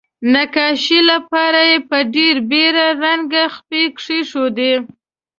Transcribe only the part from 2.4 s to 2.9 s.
بیړه